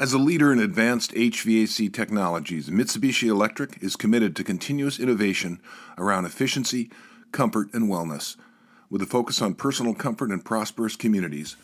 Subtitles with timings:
[0.00, 5.60] As a leader in advanced HVAC technologies, Mitsubishi Electric is committed to continuous innovation
[5.96, 6.88] around efficiency,
[7.32, 8.36] comfort, and wellness,
[8.88, 11.56] with a focus on personal comfort and prosperous communities.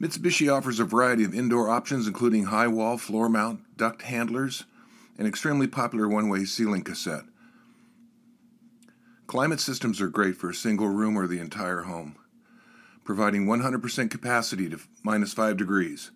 [0.00, 4.64] Mitsubishi offers a variety of indoor options, including high wall, floor mount, duct handlers,
[5.18, 7.24] and extremely popular one way ceiling cassette.
[9.26, 12.16] Climate systems are great for a single room or the entire home,
[13.04, 16.10] providing 100% capacity to minus 5 degrees.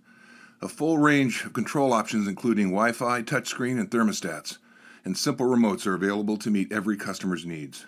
[0.61, 4.59] A full range of control options, including Wi Fi, touchscreen, and thermostats,
[5.05, 7.87] and simple remotes are available to meet every customer's needs.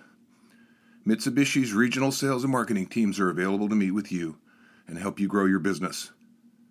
[1.04, 4.38] Mitsubishi's regional sales and marketing teams are available to meet with you
[4.86, 6.12] and help you grow your business.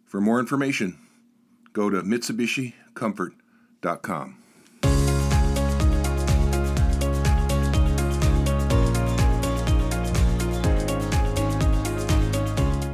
[0.05, 0.97] For more information,
[1.73, 4.37] go to MitsubishiComfort.com.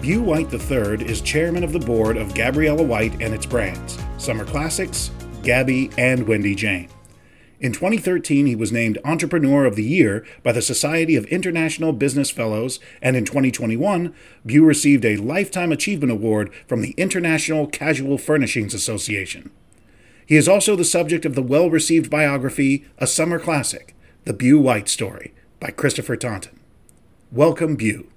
[0.05, 4.45] Bew White III is chairman of the board of Gabriella White and its brands, Summer
[4.45, 5.09] Classics,
[5.41, 6.89] Gabby, and Wendy Jane.
[7.59, 12.29] In 2013, he was named Entrepreneur of the Year by the Society of International Business
[12.29, 14.13] Fellows, and in 2021,
[14.45, 19.49] Bew received a Lifetime Achievement Award from the International Casual Furnishings Association.
[20.23, 24.59] He is also the subject of the well received biography A Summer Classic The Bew
[24.59, 26.59] White Story by Christopher Taunton.
[27.31, 28.11] Welcome, Bew.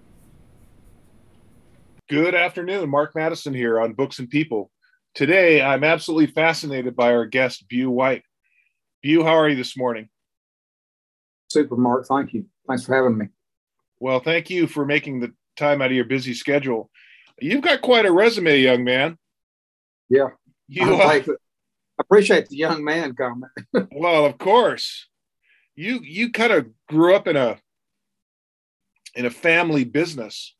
[2.09, 2.89] Good afternoon.
[2.89, 4.70] Mark Madison here on Books and People.
[5.14, 8.23] Today, I'm absolutely fascinated by our guest, Bew White.
[9.03, 10.09] Bew, how are you this morning?
[11.51, 12.06] Super, Mark.
[12.06, 12.47] Thank you.
[12.67, 13.27] Thanks for having me.
[14.01, 16.89] Well, thank you for making the time out of your busy schedule.
[17.42, 19.19] You've got quite a resume, young man.
[20.09, 20.29] Yeah.
[20.67, 21.33] You, I, uh,
[22.01, 23.53] appreciate the young man comment.
[23.92, 25.09] well, of course.
[25.77, 27.59] You you kind of grew up in a
[29.14, 30.55] in a family business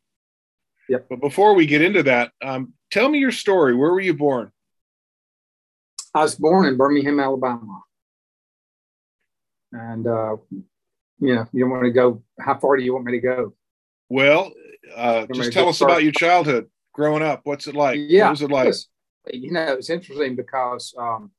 [0.89, 1.07] Yep.
[1.11, 3.75] But before we get into that, um, tell me your story.
[3.75, 4.51] Where were you born?
[6.15, 7.83] I was born in Birmingham, Alabama.
[9.73, 10.37] And, uh,
[11.21, 13.55] you know, you want to go, how far do you want me to go?
[14.09, 14.53] Well,
[14.97, 15.91] uh, just tell us start?
[15.91, 17.43] about your childhood growing up.
[17.45, 17.99] What's it like?
[18.01, 18.25] Yeah.
[18.25, 18.75] What was it like?
[19.31, 21.31] you know, it's interesting because um,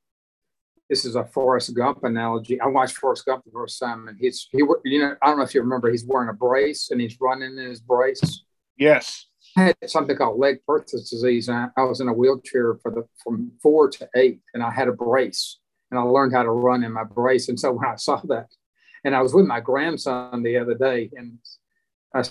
[0.88, 2.62] this is a Forrest Gump analogy.
[2.62, 5.44] I watched Forrest Gump the first time, and he's he, you know, I don't know
[5.44, 8.44] if you remember, he's wearing a brace and he's running in his brace.
[8.78, 9.29] Yes
[9.64, 13.08] had something called Legg Perthes disease, and I, I, was in a wheelchair for the
[13.24, 15.60] from four to eight, and I had a brace,
[15.92, 17.50] and I learned how to run in my brace.
[17.50, 18.48] And so when I saw that,
[19.04, 21.38] and I was with my grandson the other day, and
[22.14, 22.24] I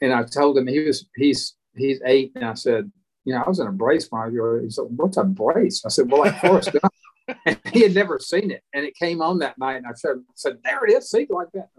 [0.00, 2.90] and I told him he was he's he's eight, and I said,
[3.24, 4.62] you know, I was in a brace when I was.
[4.62, 6.92] He said, "What's a brace?" I said, "Well, like Forrest Gump."
[7.46, 10.22] and he had never seen it, and it came on that night, and I said,
[10.34, 11.70] "said There it is, see, like that."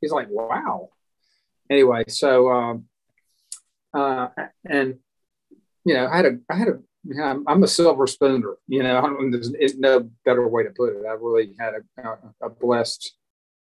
[0.00, 0.90] He's like, "Wow."
[1.70, 2.50] Anyway, so.
[2.50, 2.88] Um,
[3.96, 4.28] uh,
[4.68, 4.98] and
[5.84, 6.78] you know, I had a, I had a,
[7.46, 8.56] I'm a silver spooner.
[8.66, 11.06] You know, there's no better way to put it.
[11.06, 13.14] I really had a, a blessed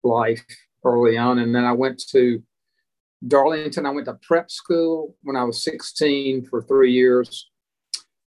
[0.04, 0.44] life
[0.84, 2.42] early on, and then I went to
[3.26, 3.86] Darlington.
[3.86, 7.50] I went to prep school when I was 16 for three years.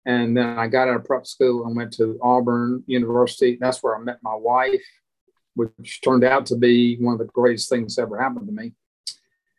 [0.06, 3.58] And then I got out of prep school and went to Auburn University.
[3.60, 4.82] That's where I met my wife,
[5.54, 8.72] which turned out to be one of the greatest things that ever happened to me.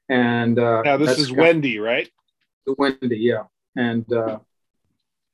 [0.09, 2.09] And uh, now this is Wendy, right?
[2.77, 3.43] Wendy, yeah,
[3.75, 4.39] and uh,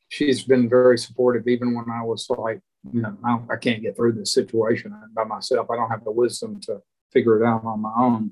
[0.10, 3.96] she's been very supportive, even when I was like, you know, I, I, can't get
[3.96, 5.70] through this situation by myself.
[5.72, 6.82] I don't have the wisdom to
[7.12, 8.32] figure it out on my own.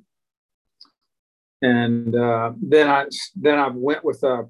[1.62, 3.06] And uh, then I
[3.36, 4.34] then I went with a.
[4.34, 4.44] Uh,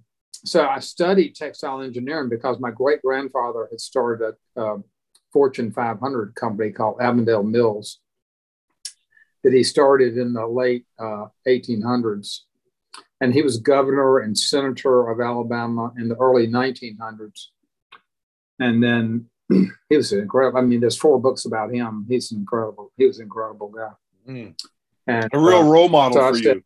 [0.45, 4.77] so I studied textile engineering because my great grandfather had started a, a
[5.31, 7.99] Fortune 500 company called Avondale Mills
[9.43, 12.39] that he started in the late uh, 1800s
[13.23, 17.45] and he was governor and senator of Alabama in the early 1900s.
[18.59, 19.28] And then
[19.89, 20.59] he was incredible.
[20.59, 22.06] I mean, there's four books about him.
[22.09, 22.91] He's incredible.
[22.97, 23.91] He was an incredible guy.
[24.28, 24.62] Mm.
[25.07, 26.63] And a real uh, role model so for said,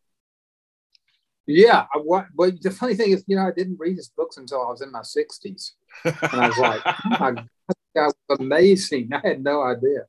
[1.46, 1.68] you.
[1.68, 1.86] Yeah.
[1.94, 4.64] I, what, but the funny thing is, you know, I didn't read his books until
[4.64, 5.74] I was in my 60s.
[6.06, 7.50] And I was like, oh my God,
[7.94, 9.10] that was amazing.
[9.14, 10.08] I had no idea.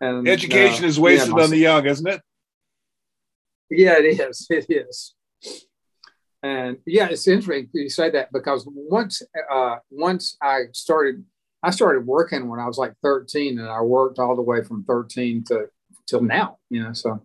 [0.00, 2.20] And Education uh, is wasted yeah, on the young, isn't it?
[3.70, 4.46] Yeah, it is.
[4.48, 5.14] It is.
[6.44, 11.24] And yeah, it's interesting you say that because once uh, once I started,
[11.62, 14.84] I started working when I was like 13, and I worked all the way from
[14.84, 15.68] 13 to
[16.06, 16.58] till now.
[16.68, 17.22] You know, so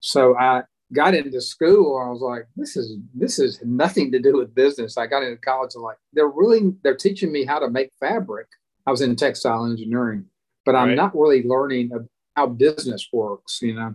[0.00, 1.98] so I got into school.
[1.98, 4.98] I was like, this is this is nothing to do with business.
[4.98, 5.70] I got into college.
[5.74, 8.48] I'm like, they're really they're teaching me how to make fabric.
[8.86, 10.26] I was in textile engineering,
[10.66, 11.90] but I'm not really learning
[12.36, 13.62] how business works.
[13.62, 13.94] You know,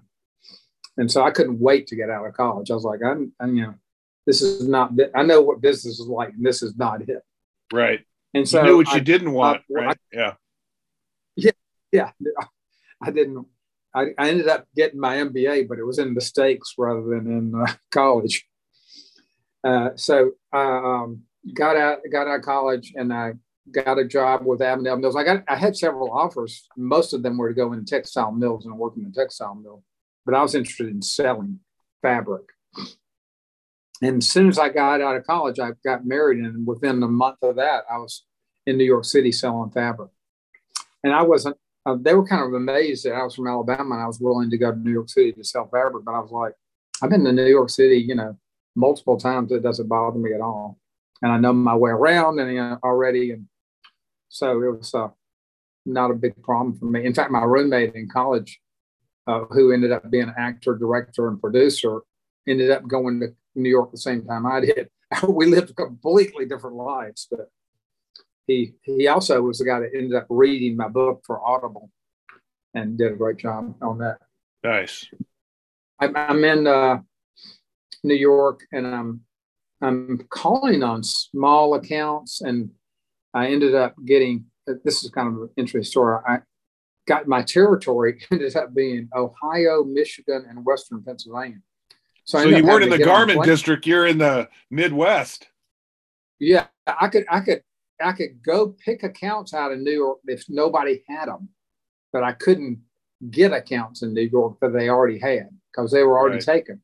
[0.97, 2.71] and so I couldn't wait to get out of college.
[2.71, 3.75] I was like, I'm, I'm you know
[4.25, 7.23] this is not i know what business is like and this is not it
[7.71, 8.01] right
[8.33, 9.97] And so you knew what I, you didn't want, I, right?
[10.13, 10.33] I, yeah.
[11.35, 11.51] Yeah.
[11.91, 12.11] Yeah.
[13.01, 13.45] I didn't.
[13.93, 17.53] I, ended up getting my MBA, but it was in the States rather than in
[17.55, 18.47] uh, college.
[19.63, 21.23] Uh, so I um,
[21.53, 23.33] got out, got out of college, and I
[23.69, 25.17] got a job with Avondale Mills.
[25.17, 26.69] I got, I had several offers.
[26.77, 29.83] Most of them were to go in textile mills and work in the textile mill,
[30.25, 31.59] but I was interested in selling
[32.01, 32.45] fabric.
[34.01, 37.07] And as soon as I got out of college, I got married, and within a
[37.07, 38.25] month of that, I was
[38.65, 40.09] in New York City selling fabric.
[41.03, 41.57] And I wasn't.
[41.85, 44.51] Uh, they were kind of amazed that I was from Alabama and I was willing
[44.51, 46.05] to go to New York City to sell fabric.
[46.05, 46.53] But I was like,
[47.01, 48.37] I've been to New York City, you know,
[48.75, 49.51] multiple times.
[49.51, 50.77] It doesn't bother me at all,
[51.21, 53.31] and I know my way around and you know, already.
[53.31, 53.47] And
[54.29, 55.09] so it was uh,
[55.85, 57.05] not a big problem for me.
[57.05, 58.59] In fact, my roommate in college,
[59.27, 62.01] uh, who ended up being an actor, director, and producer,
[62.47, 64.89] ended up going to New York the same time I did.
[65.27, 67.49] we lived completely different lives, but
[68.47, 71.89] he he also was the guy that ended up reading my book for Audible
[72.73, 74.17] and did a great job on that.
[74.63, 75.07] Nice.
[75.99, 76.99] I'm, I'm in uh,
[78.03, 79.21] New York and I'm
[79.81, 82.69] I'm calling on small accounts, and
[83.33, 84.45] I ended up getting.
[84.83, 86.21] This is kind of an interesting story.
[86.25, 86.39] I
[87.07, 91.57] got my territory ended up being Ohio, Michigan, and Western Pennsylvania.
[92.23, 95.47] So, so you weren't in the garment district; you're in the Midwest.
[96.39, 97.61] Yeah, I could, I could,
[98.03, 101.49] I could go pick accounts out of New York if nobody had them,
[102.11, 102.81] but I couldn't
[103.29, 106.43] get accounts in New York that they already had because they were already right.
[106.43, 106.81] taken.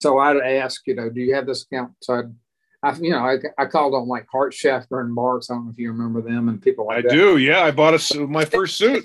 [0.00, 1.92] So I'd ask, you know, do you have this account?
[2.02, 2.34] So I'd,
[2.82, 5.50] I, you know, I, I called on like Hart Schaffner and Marx.
[5.50, 7.10] I don't know if you remember them and people like I that.
[7.12, 7.36] do.
[7.36, 9.04] Yeah, I bought a my first suit.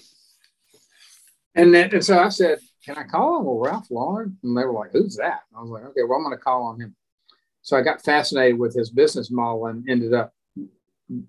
[1.53, 3.45] And then, and so I said, can I call him?
[3.45, 4.37] Well, Ralph Lauren.
[4.43, 5.41] And they were like, who's that?
[5.55, 6.95] I was like, okay, well, I'm going to call on him.
[7.61, 10.33] So I got fascinated with his business model and ended up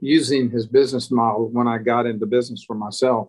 [0.00, 3.26] using his business model when I got into business for myself.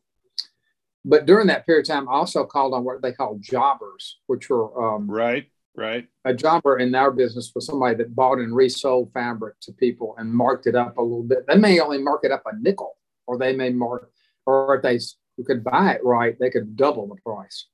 [1.04, 4.48] But during that period of time, I also called on what they call jobbers, which
[4.48, 6.08] were um, right, right.
[6.26, 10.32] A jobber in our business was somebody that bought and resold fabric to people and
[10.32, 11.48] marked it up a little bit.
[11.48, 12.96] They may only mark it up a nickel,
[13.26, 14.12] or they may mark,
[14.46, 15.00] or if they
[15.46, 17.66] could buy it right, they could double the price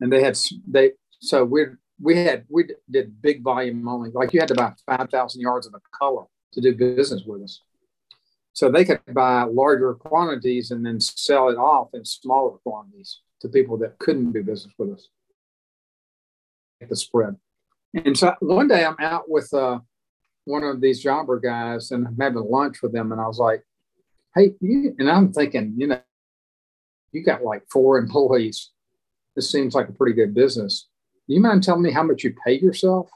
[0.00, 1.64] and they had they so we
[2.00, 4.10] we had we did big volume only.
[4.10, 7.60] Like you had to buy 5000 yards of a color to do business with us.
[8.52, 13.48] So they could buy larger quantities and then sell it off in smaller quantities to
[13.48, 15.08] people that couldn't do business with us.
[16.88, 17.36] The spread.
[17.94, 19.78] And so one day i'm out with uh,
[20.44, 23.62] one of these jobber guys and i'm having lunch with them and i was like
[24.34, 26.00] hey you, and i'm thinking you know
[27.12, 28.70] you got like four employees
[29.34, 30.88] this seems like a pretty good business.
[31.28, 33.10] Do you mind telling me how much you pay yourself?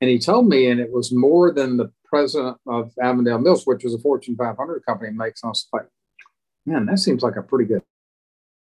[0.00, 3.84] And he told me, and it was more than the president of Avondale Mills, which
[3.84, 5.42] was a Fortune 500 company, makes.
[5.42, 5.86] And I was like,
[6.64, 7.82] man, that seems like a pretty good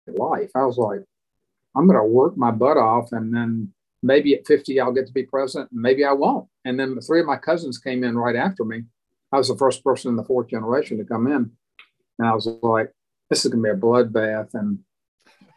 [0.06, 0.50] life.
[0.54, 1.00] I was like,
[1.74, 3.72] I'm going to work my butt off, and then
[4.02, 6.48] maybe at 50, I'll get to be president, and maybe I won't.
[6.64, 8.82] And then three of my cousins came in right after me.
[9.32, 11.50] I was the first person in the fourth generation to come in.
[12.18, 12.92] And I was like,
[13.30, 14.50] this is going to be a bloodbath.
[14.52, 14.80] And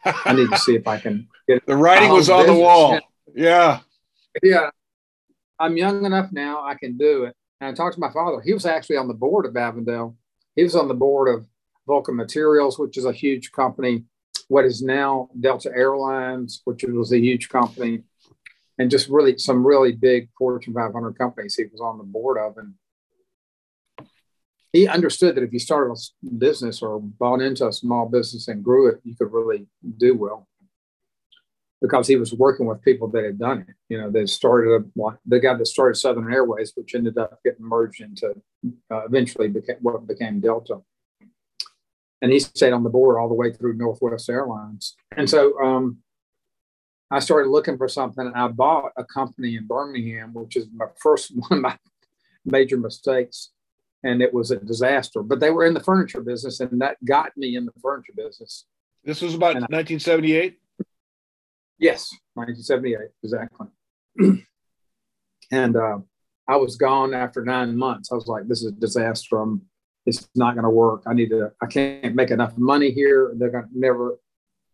[0.04, 2.56] I need to see if I can get the writing was on business.
[2.56, 3.00] the wall.
[3.34, 3.80] Yeah.
[4.42, 4.70] Yeah.
[5.58, 7.34] I'm young enough now, I can do it.
[7.60, 8.40] And I talked to my father.
[8.40, 10.16] He was actually on the board of Avondale.
[10.54, 11.46] He was on the board of
[11.86, 14.04] Vulcan Materials, which is a huge company.
[14.48, 18.02] What is now Delta Airlines, which was a huge company,
[18.78, 22.58] and just really some really big Fortune 500 companies he was on the board of.
[22.58, 22.74] And
[24.72, 28.64] he understood that if you started a business or bought into a small business and
[28.64, 30.48] grew it, you could really do well
[31.80, 33.74] because he was working with people that had done it.
[33.88, 37.66] You know, they started a, the guy that started Southern Airways, which ended up getting
[37.66, 38.34] merged into
[38.90, 40.80] uh, eventually became what became Delta.
[42.22, 44.96] And he stayed on the board all the way through Northwest Airlines.
[45.16, 45.98] And so um,
[47.10, 48.32] I started looking for something.
[48.34, 51.78] I bought a company in Birmingham, which is my first one of my
[52.44, 53.50] major mistakes
[54.06, 55.22] and it was a disaster.
[55.22, 58.64] But they were in the furniture business, and that got me in the furniture business.
[59.04, 60.58] This was about 1978.
[61.78, 63.66] Yes, 1978, exactly.
[65.50, 65.98] and uh,
[66.48, 68.10] I was gone after nine months.
[68.10, 69.38] I was like, "This is a disaster.
[69.38, 69.62] I'm,
[70.06, 71.02] it's not going to work.
[71.06, 71.52] I need to.
[71.60, 73.32] I can't make enough money here.
[73.36, 74.18] They're going to never."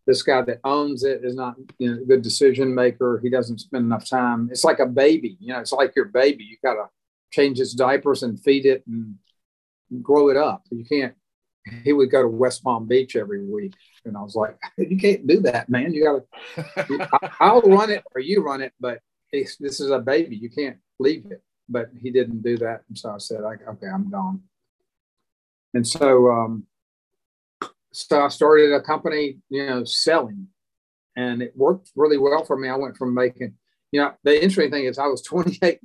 [0.04, 3.20] This guy that owns it is not you know, a good decision maker.
[3.22, 4.48] He doesn't spend enough time.
[4.50, 5.36] It's like a baby.
[5.38, 6.42] You know, it's like your baby.
[6.42, 6.88] You got to
[7.32, 9.16] change its diapers and feed it and
[10.00, 10.64] grow it up.
[10.70, 11.14] You can't.
[11.84, 15.26] He would go to West Palm Beach every week, and I was like, "You can't
[15.26, 15.92] do that, man.
[15.92, 17.08] You got to.
[17.40, 19.00] I'll run it or you run it, but
[19.32, 20.36] this is a baby.
[20.36, 24.10] You can't leave it." But he didn't do that, and so I said, "Okay, I'm
[24.10, 24.42] gone."
[25.74, 26.66] And so, um,
[27.92, 30.48] so I started a company, you know, selling,
[31.16, 32.68] and it worked really well for me.
[32.68, 33.54] I went from making,
[33.90, 35.80] you know, the interesting thing is I was 28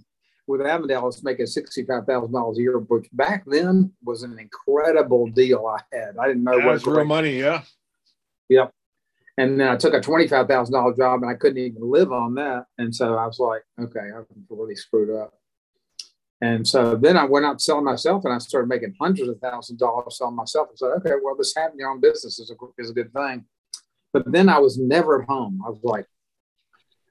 [0.48, 5.66] with Avondale, I was making $65,000 a year, which back then was an incredible deal
[5.68, 6.18] I had.
[6.18, 7.40] I didn't know that what was real money.
[7.40, 7.64] Yeah.
[8.50, 8.72] Yep.
[9.38, 12.66] And then I took a $25,000 job and I couldn't even live on that.
[12.78, 15.34] And so I was like, okay, I'm really screwed up.
[16.42, 19.82] And so then I went out selling myself and I started making hundreds of thousands
[19.82, 20.70] of dollars selling myself.
[20.72, 23.46] I said, okay, well, this having your own business is a, is a good thing.
[24.14, 25.62] But then I was never at home.
[25.66, 26.06] I was like,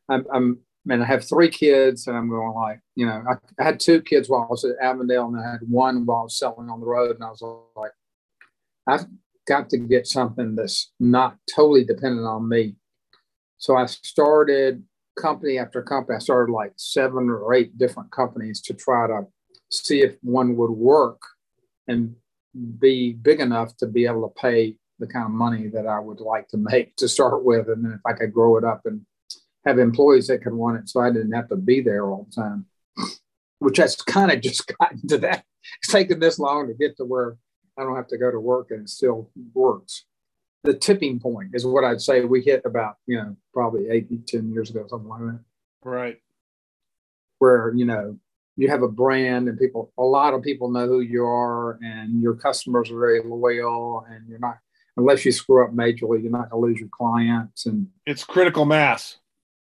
[0.09, 3.64] I'm, I'm and I have three kids, and I'm going like, you know, I, I,
[3.64, 6.38] had two kids while I was at Avondale, and I had one while I was
[6.38, 7.43] selling on the road, and I was
[7.75, 7.93] like,
[8.87, 9.07] I've
[9.49, 12.76] got to get something that's not totally dependent on me.
[13.59, 14.85] So I started
[15.19, 16.16] company after company.
[16.16, 19.26] I started like seven or eight different companies to try to
[19.71, 21.21] see if one would work
[21.88, 22.14] and
[22.78, 26.21] be big enough to be able to pay the kind of money that I would
[26.21, 29.05] like to make to start with, and then if I could grow it up and
[29.66, 32.40] have employees that could run it so I didn't have to be there all the
[32.40, 32.66] time,
[33.58, 35.44] which has kind of just gotten to that.
[35.82, 37.37] It's taken this long to get to where
[37.76, 40.04] I don't have to go to work and it still works.
[40.62, 44.52] The tipping point is what I'd say we hit about, you know, probably eight, 10
[44.52, 45.40] years ago, something like that.
[45.82, 46.16] Right.
[47.38, 48.18] Where, you know,
[48.56, 52.23] you have a brand and people, a lot of people know who you are and
[52.23, 54.58] your customers are very loyal and you're not,
[54.96, 57.66] unless you screw up majorly, you're not going to lose your clients.
[57.66, 59.18] And it's critical mass.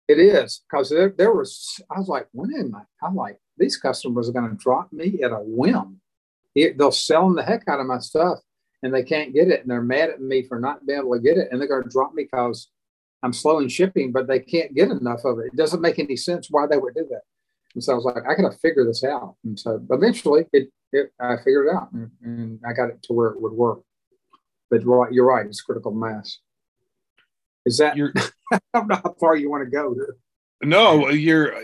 [0.06, 3.06] It is because there, there was, I was like, when am I?
[3.06, 6.00] I'm like, these customers are going to drop me at a whim.
[6.54, 8.38] It, they'll sell the heck out of my stuff
[8.82, 9.62] and they can't get it.
[9.62, 11.48] And they're mad at me for not being able to get it.
[11.50, 12.68] And they're going to drop me because
[13.22, 15.46] I'm slow in shipping, but they can't get enough of it.
[15.46, 17.22] It doesn't make any sense why they would do that.
[17.74, 19.36] And so I was like, I got to figure this out.
[19.44, 23.12] And so eventually it, it I figured it out and, and I got it to
[23.14, 23.80] where it would work.
[24.70, 26.38] But you're right, it's critical mass.
[27.66, 28.12] Is that you're,
[28.52, 29.94] I don't know how far you want to go.
[30.62, 31.54] No, you're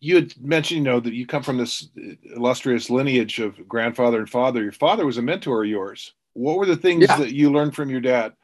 [0.00, 1.88] you had mentioned, you know, that you come from this
[2.34, 4.62] illustrious lineage of grandfather and father.
[4.62, 6.14] Your father was a mentor of yours.
[6.34, 7.16] What were the things yeah.
[7.16, 8.34] that you learned from your dad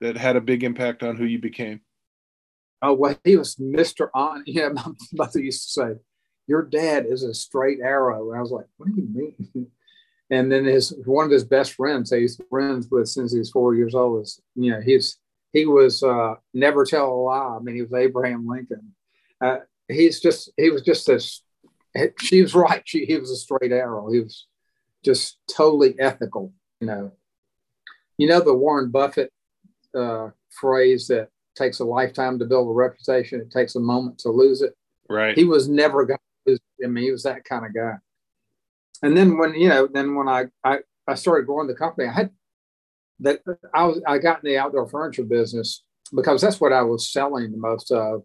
[0.00, 1.80] that had a big impact on who you became?
[2.80, 4.08] Oh, well, he was Mr.
[4.14, 4.42] On.
[4.46, 6.00] Yeah, my mother used to say,
[6.46, 8.30] Your dad is a straight arrow.
[8.30, 9.66] And I was like, What do you mean?
[10.30, 13.74] And then his one of his best friends, he's friends with since he was four
[13.74, 15.18] years old, is you know, he's
[15.52, 17.56] he was uh, never tell a lie.
[17.56, 18.94] I mean, he was Abraham Lincoln.
[19.40, 21.42] Uh, he's just he was just this.
[22.20, 22.82] She was right.
[22.84, 24.10] She he was a straight arrow.
[24.10, 24.46] He was
[25.04, 26.52] just totally ethical.
[26.80, 27.12] You know,
[28.16, 29.32] you know the Warren Buffett
[29.94, 33.40] uh, phrase that takes a lifetime to build a reputation.
[33.40, 34.74] It takes a moment to lose it.
[35.08, 35.36] Right.
[35.36, 36.60] He was never going to lose.
[36.82, 37.94] I mean, he was that kind of guy.
[39.02, 40.78] And then when you know, then when I I,
[41.08, 42.30] I started growing the company, I had
[43.20, 43.40] that
[43.74, 45.84] I was I got in the outdoor furniture business
[46.14, 48.22] because that's what I was selling the most of,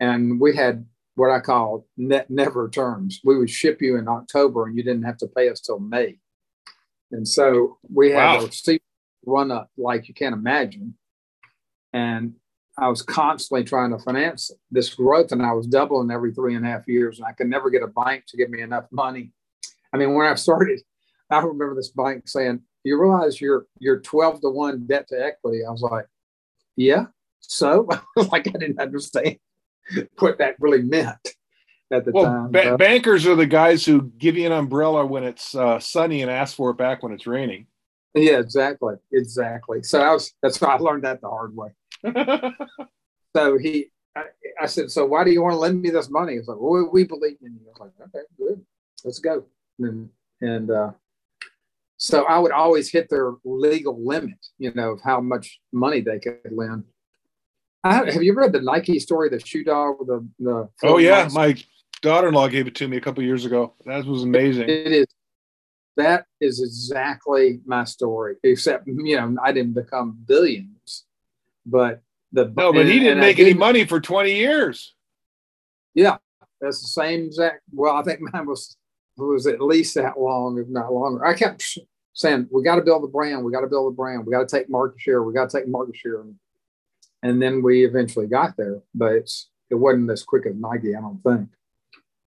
[0.00, 3.20] and we had what I call net never terms.
[3.24, 6.18] We would ship you in October, and you didn't have to pay us till May,
[7.12, 8.48] and so we had wow.
[8.68, 8.78] a
[9.24, 10.94] run up like you can't imagine,
[11.92, 12.34] and
[12.78, 16.66] I was constantly trying to finance this growth, and I was doubling every three and
[16.66, 19.32] a half years, and I could never get a bank to give me enough money.
[19.92, 20.80] I mean, when I started,
[21.30, 25.64] I remember this bank saying, you realize you're you're 12 to 1 debt to equity.
[25.66, 26.06] I was like,
[26.76, 27.06] yeah.
[27.40, 29.38] So like I didn't understand
[30.18, 31.34] what that really meant
[31.90, 32.50] at the well, time.
[32.52, 36.30] Ba- bankers are the guys who give you an umbrella when it's uh, sunny and
[36.30, 37.66] ask for it back when it's raining.
[38.14, 38.94] Yeah, exactly.
[39.12, 39.82] Exactly.
[39.82, 41.70] So I was that's why I learned that the hard way.
[43.36, 44.24] so he I,
[44.62, 46.36] I, said, So why do you want to lend me this money?
[46.36, 47.66] He's like, Well, we believe in you.
[47.68, 48.64] I was like, Okay, good.
[49.04, 49.44] Let's go.
[49.78, 50.08] And
[50.40, 50.92] and uh
[51.96, 56.18] so I would always hit their legal limit, you know, of how much money they
[56.18, 56.84] could lend.
[57.84, 59.98] I, have you read the Nike story, the shoe dog?
[60.06, 61.56] The, the oh yeah, my
[62.02, 63.74] daughter-in-law gave it to me a couple years ago.
[63.84, 64.68] That was amazing.
[64.68, 65.06] It is.
[65.96, 68.36] That is exactly my story.
[68.42, 71.04] Except you know, I didn't become billions,
[71.64, 74.94] but the no, but and, he didn't make any money for twenty years.
[75.94, 76.16] Yeah,
[76.60, 77.62] that's the same exact.
[77.72, 78.76] Well, I think mine was
[79.16, 81.24] was at least that long, if not longer.
[81.24, 81.78] I kept
[82.12, 83.44] saying, we got to build the brand.
[83.44, 84.26] We got to build the brand.
[84.26, 85.22] We got to take market share.
[85.22, 86.24] We got to take market share.
[87.22, 89.28] And then we eventually got there, but
[89.70, 91.48] it wasn't as quick as Nike, I don't think.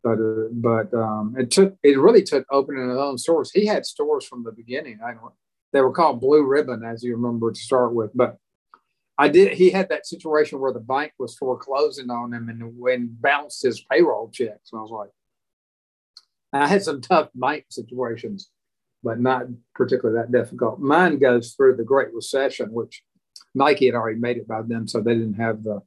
[0.03, 3.51] But uh, but um, it took it really took opening his own stores.
[3.51, 5.00] He had stores from the beginning.
[5.05, 5.34] I don't,
[5.74, 8.12] they were called Blue Ribbon, as you remember to start with.
[8.15, 8.38] But
[9.17, 9.53] I did.
[9.53, 13.84] He had that situation where the bank was foreclosing on him and when bounced his
[13.91, 14.72] payroll checks.
[14.72, 15.10] And I was like,
[16.53, 18.50] I had some tough bank situations,
[19.03, 19.44] but not
[19.75, 20.79] particularly that difficult.
[20.79, 23.03] Mine goes through the Great Recession, which
[23.53, 25.82] Nike had already made it by then, so they didn't have the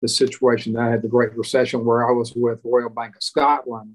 [0.00, 3.22] the situation that I had the Great Recession where I was with Royal Bank of
[3.22, 3.94] Scotland,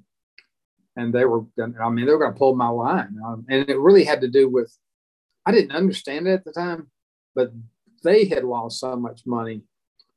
[0.98, 3.70] and they were, gonna, I mean, they were going to pull my line, um, and
[3.70, 4.78] it really had to do with
[5.46, 6.90] I didn't understand it at the time,
[7.36, 7.52] but
[8.04, 9.63] they had lost so much money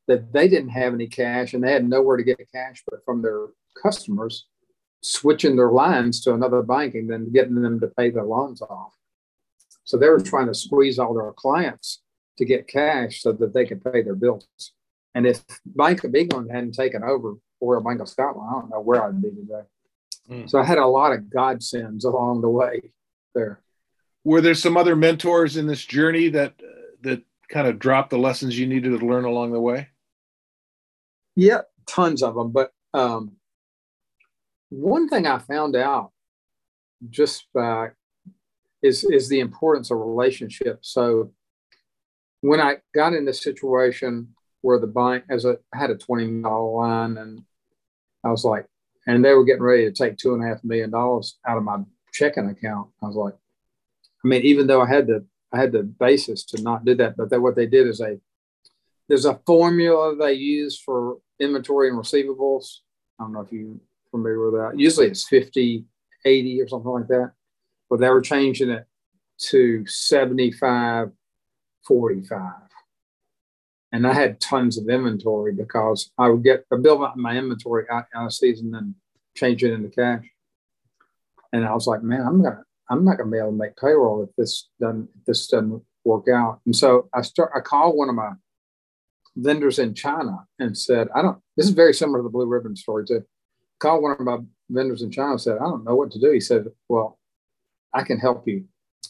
[0.06, 3.22] that they didn't have any cash and they had nowhere to get cash but from
[3.22, 3.46] their
[3.80, 4.46] customers
[5.02, 8.94] switching their lines to another bank and then getting them to pay their loans off.
[9.84, 12.02] So they were trying to squeeze all their clients
[12.38, 14.46] to get cash so that they could pay their bills.
[15.14, 18.80] And if Bank of England hadn't taken over Royal Bank of Scotland, I don't know
[18.80, 19.62] where I'd be today.
[20.28, 20.50] Mm.
[20.50, 22.90] So I had a lot of godsends along the way
[23.34, 23.60] there.
[24.24, 26.54] Were there some other mentors in this journey that
[27.02, 29.88] that kind of dropped the lessons you needed to learn along the way?
[31.36, 32.50] Yeah, tons of them.
[32.50, 33.36] But um,
[34.70, 36.12] one thing I found out
[37.10, 37.46] just
[38.82, 40.92] is is the importance of relationships.
[40.92, 41.32] So
[42.40, 46.42] when I got in this situation where the bank as a I had a twenty
[46.42, 47.42] dollar line and
[48.24, 48.66] I was like,
[49.06, 51.64] and they were getting ready to take two and a half million dollars out of
[51.64, 51.78] my
[52.12, 52.88] checking account.
[53.02, 53.34] I was like,
[54.24, 57.16] I mean, even though I had the I had the basis to not do that,
[57.16, 58.18] but that what they did is they
[59.08, 62.78] there's a formula they use for inventory and receivables.
[63.20, 64.78] I don't know if you familiar with that.
[64.78, 65.84] Usually it's 50,
[66.24, 67.32] 80 or something like that.
[67.88, 68.86] But they were changing it
[69.38, 71.10] to 75,
[71.86, 72.52] 45.
[73.92, 77.84] And I had tons of inventory because I would get I build up my inventory
[77.90, 78.94] out, out of season and
[79.36, 80.24] change it into cash.
[81.52, 84.24] And I was like, man, I'm gonna I'm not gonna be able to make payroll
[84.24, 86.60] if this doesn't if this doesn't work out.
[86.66, 88.32] And so I start I called one of my
[89.36, 92.76] vendors in China and said, I don't this is very similar to the blue ribbon
[92.76, 93.24] story too
[93.78, 94.38] called one of my
[94.70, 96.30] vendors in China and said, I don't know what to do.
[96.30, 97.18] He said, Well,
[97.92, 98.66] I can help you.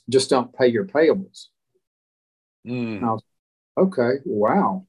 [0.08, 1.46] Just don't pay your payables.
[2.66, 3.02] Mm.
[3.02, 3.22] I was,
[3.78, 4.86] okay, wow.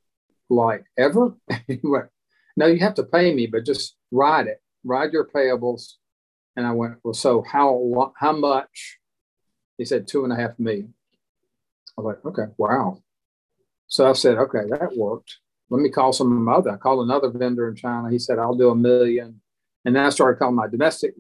[0.49, 1.36] Like ever?
[2.60, 4.60] No, you have to pay me, but just ride it.
[4.84, 5.93] Ride your payables.
[6.56, 8.97] And I went, Well, so how how much?
[9.78, 10.95] He said two and a half million.
[11.97, 12.97] I was like, okay, wow.
[13.88, 15.38] So I said, okay, that worked.
[15.69, 16.71] Let me call some of my other.
[16.71, 18.10] I called another vendor in China.
[18.10, 19.41] He said, I'll do a million
[19.88, 21.13] and then I started calling my domestic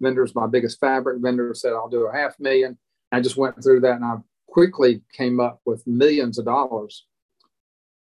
[0.00, 2.78] vendors, my biggest fabric vendor said, I'll do a half million.
[3.12, 4.14] I just went through that and I
[4.46, 7.04] quickly came up with millions of dollars.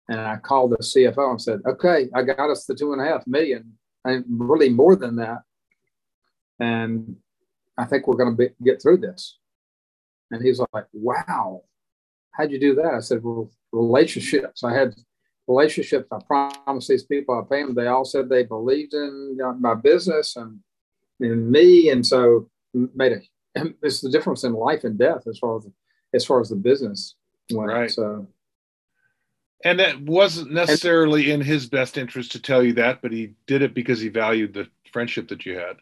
[0.09, 3.05] And I called the CFO and said, okay, I got us the two and a
[3.05, 3.72] half million
[4.05, 5.40] and really more than that.
[6.61, 7.16] And
[7.77, 9.40] I think we're going to get through this.
[10.31, 11.62] And he's like, wow,
[12.31, 12.94] how'd you do that?
[12.94, 14.62] I said, well, relationships.
[14.62, 14.94] I had
[15.46, 16.09] relationships.
[16.11, 17.74] I promised these people I pay them.
[17.74, 20.61] They all said they believed in my business and
[21.20, 23.20] in me, and so made a.
[23.83, 25.68] It's the difference in life and death as far as
[26.12, 27.14] as far as the business
[27.50, 27.70] went.
[27.70, 27.90] Right.
[27.90, 28.26] So.
[29.64, 33.62] And that wasn't necessarily in his best interest to tell you that, but he did
[33.62, 35.76] it because he valued the friendship that you had.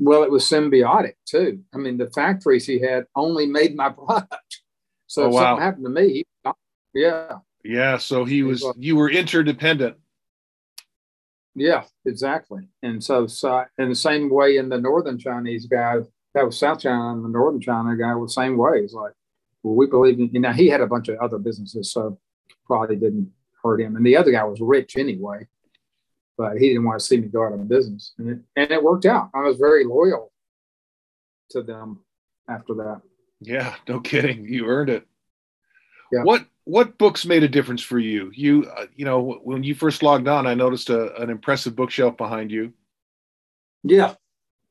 [0.00, 1.60] Well, it was symbiotic too.
[1.72, 4.62] I mean, the factories he had only made my product.
[5.06, 5.40] So oh, if wow.
[5.40, 6.26] something happened to me, he,
[6.94, 9.96] yeah, yeah, so he was you were interdependent.
[11.54, 12.68] Yeah, exactly.
[12.82, 15.96] And so, so in the same way, in the northern Chinese guy,
[16.34, 18.82] that was South China, and the northern China guy was the same way.
[18.82, 19.12] He's like,
[19.62, 20.30] well, we believe in.
[20.32, 22.18] You know, he had a bunch of other businesses, so
[22.66, 23.30] probably didn't
[23.62, 23.96] hurt him.
[23.96, 25.46] And the other guy was rich anyway,
[26.38, 28.82] but he didn't want to see me go out of business, and it and it
[28.82, 29.30] worked out.
[29.34, 30.32] I was very loyal
[31.50, 32.00] to them
[32.48, 33.02] after that.
[33.40, 34.46] Yeah, no kidding.
[34.46, 35.06] You earned it.
[36.12, 36.22] Yeah.
[36.22, 38.30] What what books made a difference for you?
[38.32, 42.16] You uh, you know when you first logged on, I noticed a, an impressive bookshelf
[42.16, 42.72] behind you.
[43.82, 44.14] Yeah,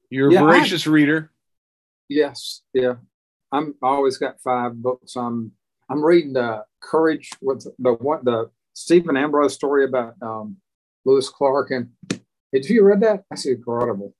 [0.09, 1.31] you're yeah, a voracious I, reader.
[2.07, 2.95] Yes, yeah.
[3.51, 5.15] I'm I always got five books.
[5.17, 5.51] I'm
[5.89, 10.55] I'm reading uh, Courage with the one the Stephen Ambrose story about um,
[11.03, 11.89] Lewis Clark and
[12.53, 13.23] did you read that?
[13.29, 14.15] That's incredible.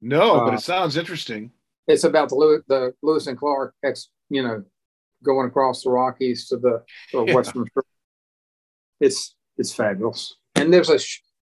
[0.00, 1.52] No, uh, but it sounds interesting.
[1.88, 4.62] It's about the Lewis, the Lewis and Clark ex, you know,
[5.22, 7.34] going across the Rockies to the, to yeah.
[7.34, 7.66] Western.
[9.00, 10.98] It's it's fabulous, and there's a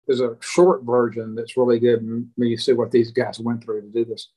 [0.05, 2.01] there's a short version that's really good.
[2.01, 4.29] When you see what these guys went through to do this,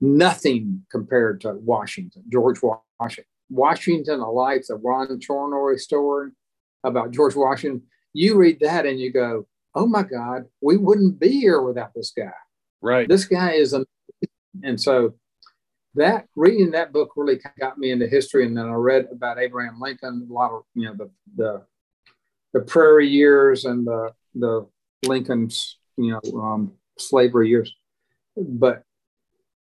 [0.00, 2.58] nothing compared to Washington, George
[3.00, 3.30] Washington.
[3.48, 6.30] Washington, a life, the Ron Chernow story
[6.82, 7.82] about George Washington.
[8.12, 12.12] You read that and you go, "Oh my God, we wouldn't be here without this
[12.16, 12.32] guy."
[12.82, 13.08] Right.
[13.08, 13.86] This guy is, a,
[14.62, 15.14] and so
[15.96, 18.46] that reading that book really got me into history.
[18.46, 21.62] And then I read about Abraham Lincoln, a lot of you know the the,
[22.52, 24.66] the prairie years and the the
[25.04, 27.74] Lincoln's you know um, slavery years.
[28.36, 28.82] But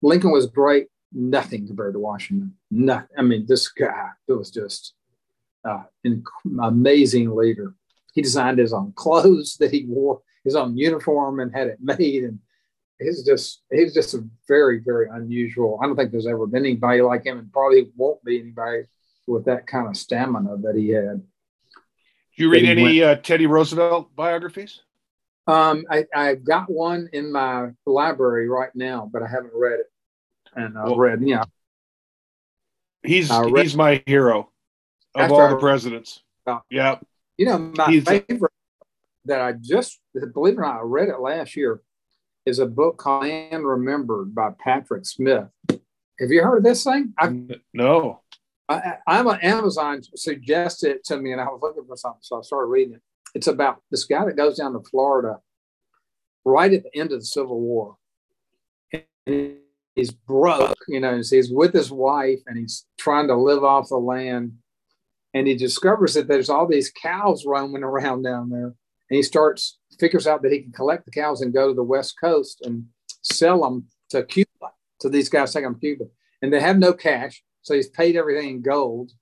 [0.02, 2.54] Lincoln was great, nothing compared to Washington.
[2.70, 3.08] Nothing.
[3.16, 4.94] I mean, this guy was just
[5.64, 6.24] uh, an
[6.62, 7.74] amazing leader.
[8.14, 12.24] He designed his own clothes that he wore, his own uniform, and had it made.
[12.24, 12.38] And
[12.98, 15.78] he's just he's just a very very unusual.
[15.82, 18.84] I don't think there's ever been anybody like him, and probably won't be anybody
[19.26, 21.22] with that kind of stamina that he had.
[22.36, 24.80] Do you read any uh, Teddy Roosevelt biographies?
[25.46, 29.86] Um, I, I've got one in my library right now, but I haven't read it.
[30.56, 31.44] And I well, read, yeah.
[33.02, 34.50] He's read, he's my hero
[35.14, 36.22] of all the presidents.
[36.46, 36.98] Uh, yeah.
[37.36, 38.52] You know, my he's favorite
[39.26, 40.00] that I just
[40.34, 41.82] believe it or not, I read it last year
[42.46, 45.48] is a book called Land Remembered by Patrick Smith.
[45.70, 47.12] Have you heard of this thing?
[47.18, 47.36] I've,
[47.72, 48.20] no.
[48.68, 52.38] I, am on Amazon suggested it to me, and I was looking for something, so
[52.38, 53.02] I started reading it.
[53.34, 55.38] It's about this guy that goes down to Florida
[56.44, 57.96] right at the end of the Civil War.
[59.26, 59.56] And
[59.94, 63.96] he's broke, you know, he's with his wife and he's trying to live off the
[63.96, 64.52] land.
[65.32, 68.74] And he discovers that there's all these cows roaming around down there.
[69.10, 71.82] And he starts, figures out that he can collect the cows and go to the
[71.82, 72.86] West Coast and
[73.22, 74.48] sell them to Cuba,
[75.00, 76.04] to these guys taking them to Cuba.
[76.42, 77.42] And they have no cash.
[77.62, 79.12] So he's paid everything in gold.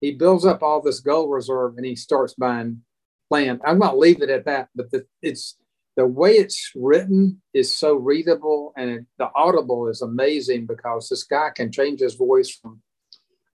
[0.00, 2.82] He builds up all this gold reserve and he starts buying
[3.30, 3.60] land.
[3.64, 5.56] I'm going to leave it at that, but the, it's
[5.96, 11.24] the way it's written is so readable and it, the audible is amazing because this
[11.24, 12.80] guy can change his voice from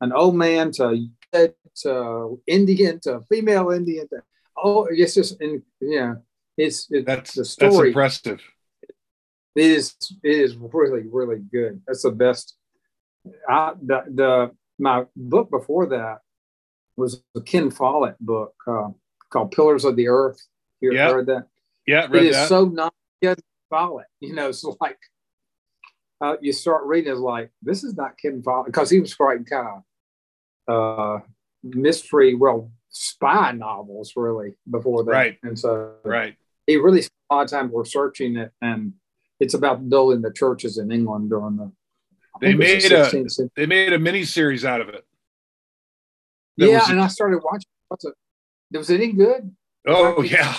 [0.00, 1.08] an old man to,
[1.74, 4.22] to Indian to female Indian to
[4.56, 6.14] oh it's just and yeah
[6.56, 8.40] it's it, that's the story that's impressive
[9.54, 12.56] it is it is really really good that's the best
[13.48, 16.18] I, the, the my book before that
[16.96, 18.88] was a Ken Follett book uh,
[19.30, 20.40] called Pillars of the Earth.
[20.80, 21.10] You yeah.
[21.10, 21.46] heard that?
[21.86, 22.48] Yeah, it is that.
[22.48, 23.36] so not Ken
[23.70, 24.06] Follett.
[24.20, 24.98] You know, it's like
[26.20, 29.44] uh, you start reading it's like this is not Ken Follett because he was writing
[29.44, 29.82] kind
[30.68, 31.24] of uh,
[31.62, 35.10] mystery, well, spy novels really before that.
[35.10, 35.38] Right.
[35.42, 36.36] And so right.
[36.66, 38.92] He really spent a lot of time researching it, and
[39.40, 41.72] it's about building the churches in England during the
[42.40, 43.10] they made a
[43.54, 45.04] they made a mini series out of it.
[46.56, 47.68] yeah, and I started watching.
[47.88, 48.14] What's it?
[48.72, 49.54] Was it any good?
[49.86, 50.56] Oh yeah.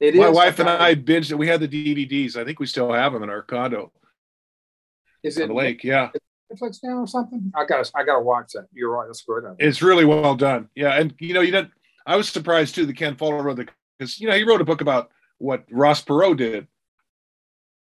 [0.00, 0.34] It My is.
[0.34, 1.36] wife and I binged it.
[1.36, 2.34] We had the DVDs.
[2.36, 3.92] I think we still have them in our condo.
[5.22, 5.84] Is it the lake?
[5.84, 6.08] Yeah.
[6.50, 7.52] Netflix now or something?
[7.54, 8.66] I got to I got to watch that.
[8.72, 9.06] You're right.
[9.06, 9.44] That's good.
[9.58, 10.68] It's really well done.
[10.74, 11.68] Yeah, and you know, you know,
[12.06, 12.86] I was surprised too.
[12.86, 13.68] The Ken Follett wrote the
[14.00, 16.66] because you know he wrote a book about what Ross Perot did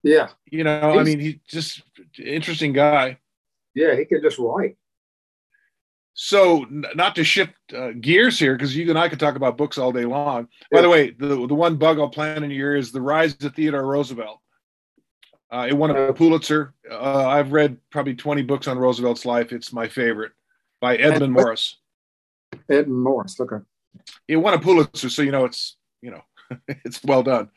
[0.04, 0.30] yeah.
[0.50, 1.82] You know, He's, I mean, he's just
[2.18, 3.18] interesting guy.
[3.76, 4.78] Yeah, he could just write.
[6.14, 9.58] So, n- not to shift uh, gears here, because you and I could talk about
[9.58, 10.48] books all day long.
[10.72, 10.78] Yeah.
[10.78, 13.36] By the way, the the one bug I'll plan in a year is the Rise
[13.42, 14.40] of Theodore Roosevelt.
[15.52, 16.74] Uh, it won a Pulitzer.
[16.90, 19.52] Uh, I've read probably 20 books on Roosevelt's life.
[19.52, 20.32] It's my favorite
[20.80, 21.78] by Edmund Ed, Morris.
[22.70, 23.64] Edmund Morris, okay.
[24.28, 26.24] It won a Pulitzer, so you know it's you know
[26.68, 27.50] it's well done.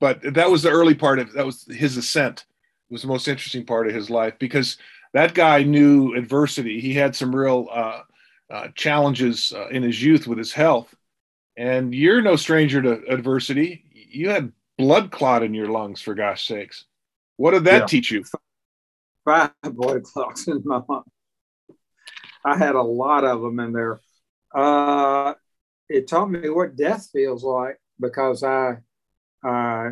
[0.00, 2.44] But that was the early part of that was his ascent
[2.90, 4.76] it was the most interesting part of his life because
[5.12, 6.80] that guy knew adversity.
[6.80, 8.00] He had some real uh,
[8.50, 10.92] uh, challenges uh, in his youth with his health.
[11.56, 13.84] And you're no stranger to adversity.
[13.92, 16.84] You had blood clot in your lungs for gosh sakes.
[17.36, 17.86] What did that yeah.
[17.86, 18.24] teach you?
[19.24, 21.04] Five blood clots in my lung.
[22.44, 24.00] I had a lot of them in there.
[24.52, 25.34] Uh,
[25.90, 28.76] it taught me what death feels like because i
[29.46, 29.90] uh,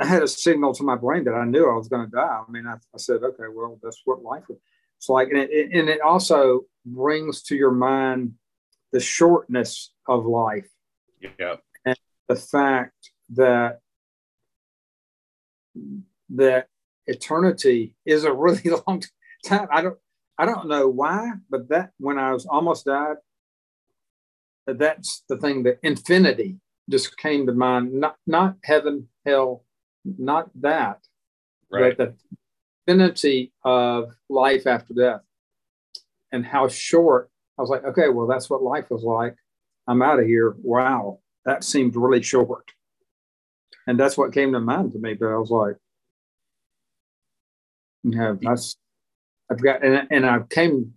[0.00, 2.40] I had a signal to my brain that I knew I was going to die.
[2.48, 4.56] I mean, I, I, said, okay, well, that's what life is.
[4.96, 8.34] It's like, and it, and it also brings to your mind
[8.92, 10.68] the shortness of life.
[11.38, 11.56] Yeah.
[11.84, 13.80] And the fact that
[16.30, 16.68] that
[17.06, 19.02] eternity is a really long
[19.44, 19.68] time.
[19.70, 19.98] I don't
[20.38, 23.16] I don't know why, but that when I was almost died,
[24.78, 26.56] that's the thing that infinity
[26.88, 27.92] just came to mind.
[27.92, 29.64] Not not heaven, hell,
[30.04, 30.98] not that,
[31.70, 31.96] right.
[31.96, 32.14] but
[32.86, 35.20] the infinity of life after death,
[36.32, 37.30] and how short.
[37.58, 39.36] I was like, okay, well, that's what life was like.
[39.86, 40.54] I'm out of here.
[40.62, 42.70] Wow, that seemed really short,
[43.86, 45.14] and that's what came to mind to me.
[45.14, 45.76] But I was like,
[48.02, 48.76] yeah, that's
[49.50, 50.94] I've got, and, and I came.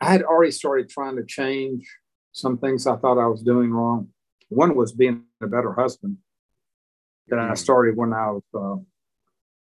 [0.00, 1.88] I had already started trying to change
[2.38, 4.08] some things I thought I was doing wrong
[4.48, 6.18] one was being a better husband.
[7.28, 7.54] That I hmm.
[7.54, 8.82] started when I was uh,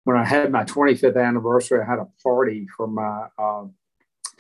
[0.05, 1.81] when I had my 25th anniversary.
[1.83, 3.67] I had a party for my uh,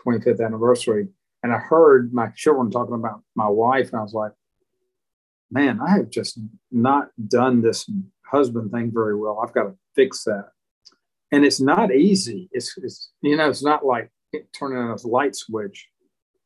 [0.07, 1.09] 25th anniversary,
[1.43, 4.33] and I heard my children talking about my wife, and I was like,
[5.51, 6.40] "Man, I have just
[6.71, 7.90] not done this
[8.25, 9.40] husband thing very well.
[9.45, 10.51] I've got to fix that."
[11.33, 12.49] and it's not easy.
[12.51, 14.11] It's, it's you know, it's not like
[14.53, 15.88] turning on a light switch.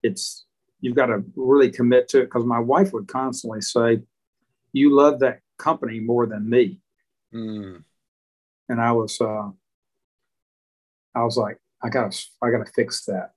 [0.03, 0.44] It's
[0.85, 4.03] you've got to really commit to it because my wife would constantly say,
[4.73, 6.81] "You love that company more than me,"
[7.35, 7.83] mm.
[8.68, 9.51] and I was, uh,
[11.14, 13.31] I was like, I gotta, I gotta fix that.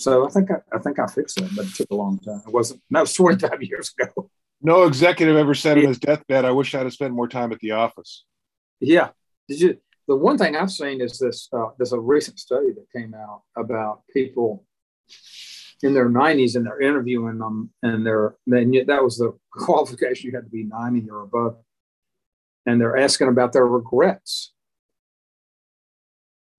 [0.00, 2.42] So I think I, I think I fixed it, but it took a long time.
[2.44, 2.82] It wasn't.
[2.90, 4.28] That was 25 years ago.
[4.60, 7.60] No executive ever said on his deathbed, "I wish I'd have spent more time at
[7.60, 8.24] the office."
[8.80, 9.10] Yeah.
[9.48, 9.78] Did you?
[10.08, 11.48] The one thing I've seen is this.
[11.52, 14.64] Uh, there's a recent study that came out about people
[15.82, 20.36] in their 90s and they're interviewing them, and they're then that was the qualification you
[20.36, 21.56] had to be 90 or above,
[22.66, 24.52] and they're asking about their regrets.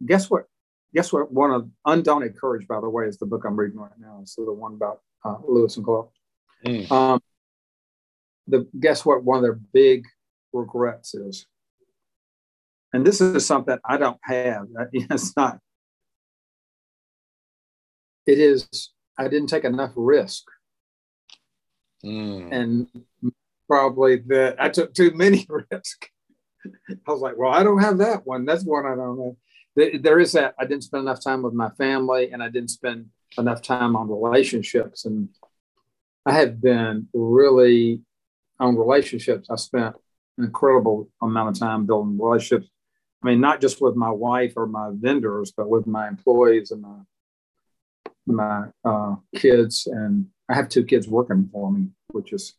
[0.06, 0.46] Guess what?
[0.94, 1.32] Guess what?
[1.32, 4.20] One of Undaunted Courage, by the way, is the book I'm reading right now.
[4.22, 6.10] It's the one about uh, Lewis and Clark.
[6.66, 6.92] Mm.
[6.92, 7.22] Um,
[8.48, 9.24] the guess what?
[9.24, 10.06] One of their big
[10.54, 11.46] regrets is
[12.94, 14.68] and this is something I don't have.
[14.94, 15.60] It's not.
[18.28, 18.92] It is.
[19.18, 20.44] I didn't take enough risk,
[22.04, 22.52] mm.
[22.52, 22.88] and
[23.68, 26.08] probably that I took too many risks.
[26.66, 28.46] I was like, well, I don't have that one.
[28.46, 29.36] That's one I don't
[29.76, 30.02] have.
[30.02, 30.54] There is that.
[30.60, 34.10] I didn't spend enough time with my family, and I didn't spend enough time on
[34.10, 35.06] relationships.
[35.06, 35.30] And
[36.26, 38.02] I have been really
[38.60, 39.50] on relationships.
[39.50, 39.96] I spent
[40.38, 42.70] an incredible amount of time building relationships
[43.22, 46.82] I mean, not just with my wife or my vendors, but with my employees and
[46.82, 46.98] my
[48.36, 49.88] my uh, kids.
[49.88, 52.56] And I have two kids working for me, which is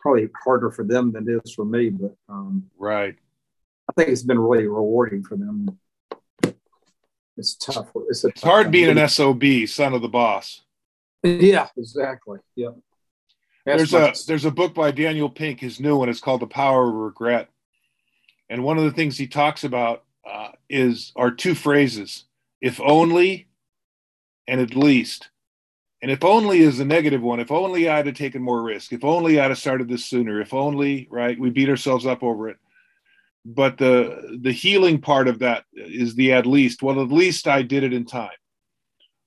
[0.00, 1.90] probably harder for them than it is for me.
[1.90, 3.16] But um, right,
[3.88, 5.78] I think it's been really rewarding for them.
[7.36, 7.88] It's tough.
[8.08, 10.62] It's, it's hard being an sob, son of the boss.
[11.22, 12.38] Yeah, exactly.
[12.54, 12.70] Yeah.
[13.66, 16.08] there's a there's a book by Daniel Pink, his new one.
[16.08, 17.50] It's called The Power of Regret
[18.48, 22.24] and one of the things he talks about uh, is are two phrases:
[22.60, 23.45] "if only,"
[24.46, 25.30] and "at least."
[26.02, 27.40] And if only is the negative one.
[27.40, 28.92] If only I'd have taken more risk.
[28.92, 30.40] If only I'd have started this sooner.
[30.40, 31.38] If only, right?
[31.38, 32.58] We beat ourselves up over it.
[33.44, 36.82] But the the healing part of that is the at least.
[36.82, 38.36] Well, at least I did it in time.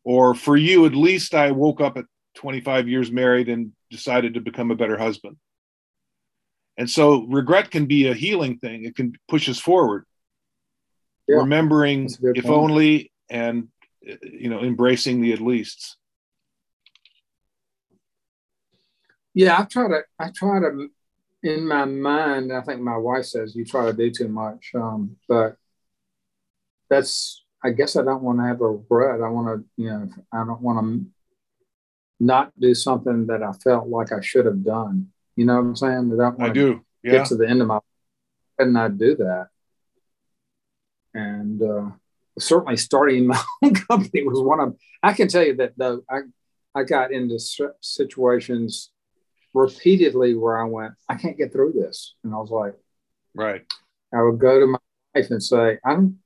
[0.04, 2.06] Or for you, at least I woke up at
[2.36, 5.38] 25 years married and decided to become a better husband.
[6.78, 8.86] And so regret can be a healing thing.
[8.86, 10.06] It can push us forward.
[11.28, 13.68] Yeah, Remembering if only and
[14.02, 15.98] you know embracing the at least.
[19.34, 20.90] Yeah, I try to I try to
[21.44, 24.72] in my mind, I think my wife says you try to do too much.
[24.76, 25.56] Um, but
[26.90, 29.22] that's I guess I don't want to have a regret.
[29.22, 31.06] I want to, you know, I don't want to
[32.20, 35.10] not do something that I felt like I should have done.
[35.36, 36.20] You know what I'm saying?
[36.20, 36.82] I, I do.
[37.04, 37.12] Yeah.
[37.12, 37.80] Get to the end of my
[38.58, 39.48] and not do that.
[41.14, 41.92] And uh,
[42.40, 44.76] certainly starting my own company was one of.
[45.04, 46.20] I can tell you that though I
[46.76, 47.40] I got into
[47.82, 48.92] situations
[49.54, 52.76] repeatedly where I went, I can't get through this, and I was like,
[53.36, 53.66] right.
[54.14, 54.80] I would go to my
[55.16, 56.20] wife and say, I'm.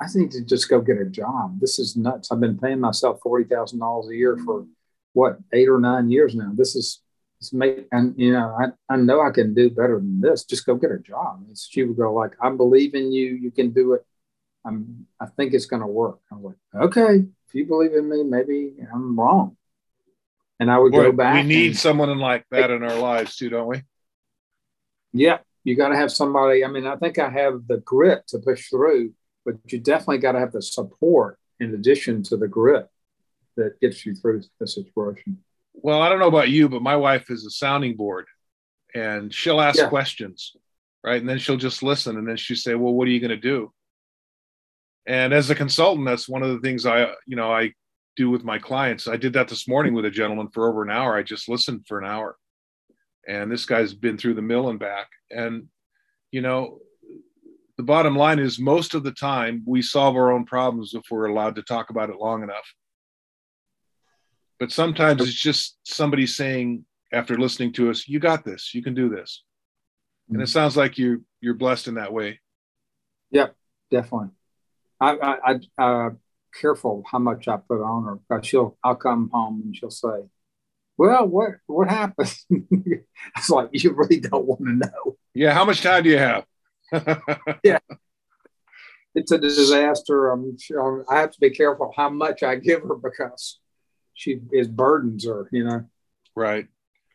[0.00, 1.60] I need to just go get a job.
[1.60, 2.32] This is nuts.
[2.32, 4.66] I've been paying myself forty thousand dollars a year for
[5.12, 6.50] what eight or nine years now.
[6.54, 7.00] This is
[7.42, 10.44] it's make and you know I, I know I can do better than this.
[10.44, 11.44] Just go get a job.
[11.46, 13.34] And she would go like, I believe in you.
[13.34, 14.06] You can do it.
[14.64, 15.06] I'm.
[15.20, 16.20] I think it's going to work.
[16.30, 19.56] I was like, okay, if you believe in me, maybe I'm wrong.
[20.60, 21.34] And I would Boy, go back.
[21.34, 23.82] We need and, someone like that in our lives too, don't we?
[25.12, 26.64] Yeah, you got to have somebody.
[26.64, 29.12] I mean, I think I have the grit to push through,
[29.44, 32.88] but you definitely got to have the support in addition to the grit
[33.56, 35.38] that gets you through the situation
[35.74, 38.26] well, I don't know about you, but my wife is a sounding board
[38.94, 39.88] and she'll ask yeah.
[39.88, 40.54] questions,
[41.02, 41.20] right?
[41.20, 43.36] And then she'll just listen and then she say, well, what are you going to
[43.36, 43.72] do?
[45.06, 47.72] And as a consultant, that's one of the things I, you know, I
[48.16, 49.08] do with my clients.
[49.08, 51.16] I did that this morning with a gentleman for over an hour.
[51.16, 52.36] I just listened for an hour.
[53.26, 55.08] And this guy's been through the mill and back.
[55.30, 55.68] And,
[56.30, 56.78] you know,
[57.76, 61.26] the bottom line is most of the time we solve our own problems if we're
[61.26, 62.74] allowed to talk about it long enough
[64.58, 68.94] but sometimes it's just somebody saying after listening to us you got this you can
[68.94, 69.42] do this
[70.28, 70.48] and it mm-hmm.
[70.48, 72.38] sounds like you're you're blessed in that way
[73.30, 73.56] yep
[73.90, 74.28] definitely
[75.02, 76.10] i i, I uh,
[76.54, 80.28] careful how much i put on her because she'll i'll come home and she'll say
[80.96, 82.34] well what what happened?
[83.36, 85.16] It's like you really don't want to know.
[85.34, 86.44] Yeah how much time do you have?
[87.64, 87.78] Yeah.
[89.14, 90.30] It's a disaster.
[90.30, 93.58] I'm sure i have to be careful how much i give her because
[94.14, 95.84] she his burdens her, you know?
[96.36, 96.66] Right.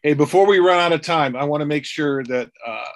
[0.03, 2.91] Hey before we run out of time i want to make sure that uh,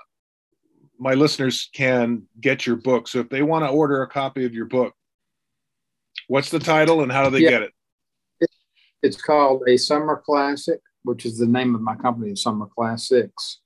[1.01, 3.07] my listeners can get your book.
[3.07, 4.93] So if they want to order a copy of your book,
[6.27, 7.49] what's the title and how do they yeah.
[7.49, 8.49] get it?
[9.01, 13.61] It's called A Summer Classic, which is the name of my company, Summer Classics.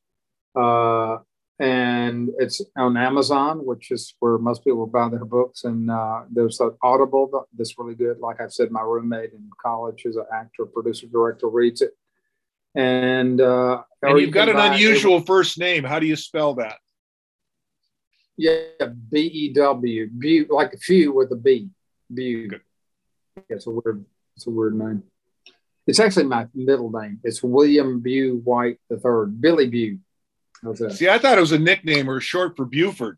[0.56, 1.18] Uh,
[1.60, 5.66] and it's on Amazon, which is where most people buy their books.
[5.66, 8.20] And uh, there's an Audible that's really good.
[8.20, 11.92] Like I said, my roommate in college is an actor, producer, director, reads it.
[12.76, 15.28] And, uh, and you've got an unusual it.
[15.28, 15.84] first name.
[15.84, 16.78] How do you spell that?
[18.38, 21.70] Yeah, B E W, B like a few with a B,
[22.14, 22.50] Bew.
[22.52, 25.04] Yeah, It's a weird, it's a weird name.
[25.88, 27.20] It's actually my middle name.
[27.24, 30.00] It's William Bew White the Third, Billy Bew.
[30.90, 33.18] See, I thought it was a nickname or short for Buford.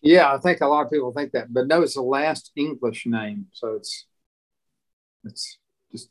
[0.00, 3.04] Yeah, I think a lot of people think that, but no, it's the last English
[3.04, 4.06] name, so it's
[5.24, 5.58] it's
[5.90, 6.08] just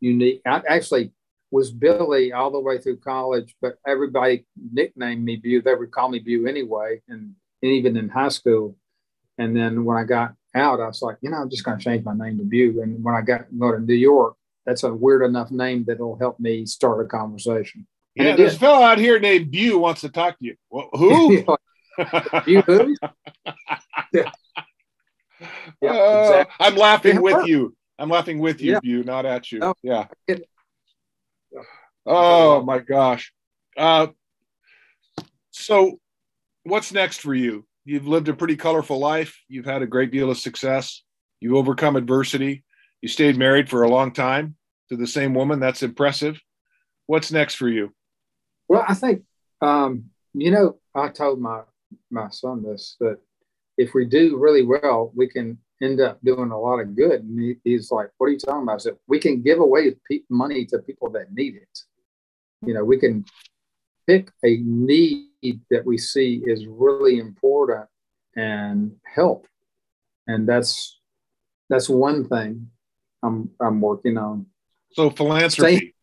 [0.00, 0.40] unique.
[0.46, 1.12] I actually
[1.50, 5.62] was Billy all the way through college, but everybody nicknamed me Bew.
[5.62, 8.76] They would call me Bew anyway, and, and even in high school.
[9.38, 11.84] And then when I got out, I was like, you know, I'm just going to
[11.84, 12.82] change my name to Bew.
[12.82, 14.36] And when I got go to New York,
[14.66, 17.86] that's a weird enough name that will help me start a conversation.
[18.14, 20.56] Yeah, there's a fellow out here named Bew wants to talk to you.
[20.68, 21.44] Well, who?
[22.44, 22.96] Bew who?
[24.12, 24.30] yeah.
[25.80, 26.54] yeah uh, exactly.
[26.60, 27.74] I'm laughing with you.
[27.98, 28.80] I'm laughing with you, yeah.
[28.80, 29.58] Bew, not at you.
[29.58, 30.06] No, yeah.
[32.06, 33.32] Oh my gosh.
[33.76, 34.08] Uh,
[35.50, 36.00] so,
[36.64, 37.66] what's next for you?
[37.84, 39.38] You've lived a pretty colorful life.
[39.48, 41.02] You've had a great deal of success.
[41.40, 42.64] You overcome adversity.
[43.00, 44.56] You stayed married for a long time
[44.90, 45.60] to the same woman.
[45.60, 46.40] That's impressive.
[47.06, 47.92] What's next for you?
[48.68, 49.22] Well, I think
[49.60, 51.62] um, you know I told my
[52.10, 53.18] my son this that
[53.76, 57.22] if we do really well, we can end up doing a lot of good.
[57.22, 59.94] And he, he's like, "What are you talking about?" I said, "We can give away
[60.10, 61.78] pe- money to people that need it.
[62.66, 63.24] You know, we can
[64.06, 67.86] pick a need that we see is really important
[68.36, 69.46] and help,
[70.26, 71.00] and that's
[71.68, 72.68] that's one thing
[73.22, 74.46] I'm I'm working on.
[74.92, 75.94] So philanthropy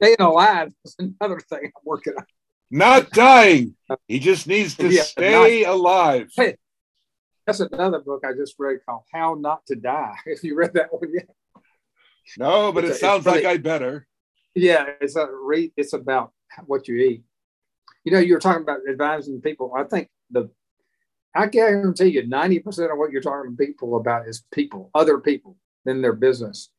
[0.00, 2.24] staying alive is another thing I'm working on.
[2.70, 3.74] Not dying.
[4.06, 6.28] He just needs to yeah, stay not, alive.
[6.34, 6.56] Hey,
[7.58, 10.16] that's another book I just read called How Not to Die.
[10.26, 11.28] If you read that one yet.
[12.38, 14.06] No, but it's it a, sounds like I better.
[14.54, 15.72] Yeah, it's a read.
[15.76, 16.32] It's about
[16.66, 17.24] what you eat.
[18.04, 19.72] You know, you were talking about advising people.
[19.76, 20.50] I think the
[21.34, 25.18] I guarantee you, ninety percent of what you're talking to people about is people, other
[25.18, 26.70] people, than their business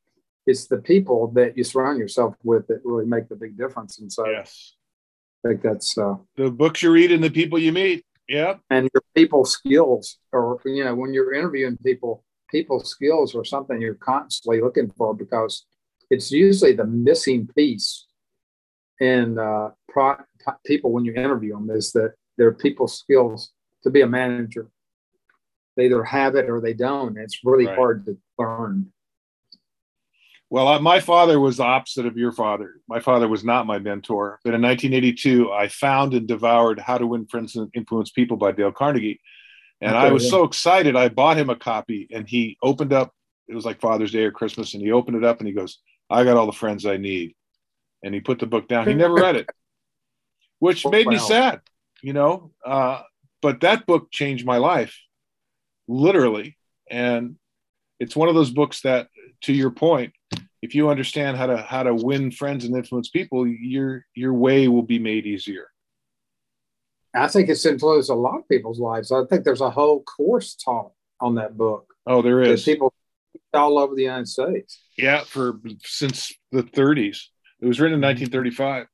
[0.45, 3.99] it's the people that you surround yourself with that really make the big difference.
[3.99, 4.73] And so, yes,
[5.45, 8.05] I think that's uh, the books you read and the people you meet.
[8.32, 13.44] Yeah, and your people skills, or you know, when you're interviewing people, people skills are
[13.44, 15.65] something you're constantly looking for because
[16.10, 18.08] it's usually the missing piece
[19.02, 20.15] in uh, pro-
[20.65, 23.52] people when you interview them is that their people skills
[23.84, 24.70] to be a manager.
[25.76, 27.17] They either have it or they don't.
[27.17, 27.76] It's really right.
[27.76, 28.94] hard to learn.
[30.51, 32.81] Well, my father was the opposite of your father.
[32.89, 34.37] My father was not my mentor.
[34.43, 38.51] But in 1982, I found and devoured How to Win Friends and Influence People by
[38.51, 39.21] Dale Carnegie.
[39.79, 40.31] And okay, I was yeah.
[40.31, 40.97] so excited.
[40.97, 43.13] I bought him a copy and he opened up,
[43.47, 44.73] it was like Father's Day or Christmas.
[44.73, 47.33] And he opened it up and he goes, I got all the friends I need.
[48.03, 48.89] And he put the book down.
[48.89, 49.49] He never read it,
[50.59, 51.13] which made wow.
[51.13, 51.61] me sad,
[52.03, 52.51] you know.
[52.65, 53.03] Uh,
[53.41, 54.99] but that book changed my life,
[55.87, 56.57] literally.
[56.89, 57.37] And
[58.01, 59.07] it's one of those books that,
[59.43, 60.11] to your point,
[60.62, 64.67] if you understand how to how to win friends and influence people, your your way
[64.67, 65.67] will be made easier.
[67.13, 69.12] I think it's influenced a lot of people's lives.
[69.12, 71.86] I think there's a whole course taught on that book.
[72.08, 72.63] Oh, there is.
[72.63, 72.93] People
[73.54, 74.82] all over the United States.
[74.97, 77.24] Yeah, for since the 30s.
[77.60, 78.21] It was written in mm-hmm.
[78.21, 78.88] 1935.